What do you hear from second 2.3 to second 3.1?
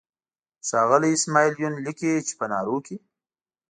په نارو کې.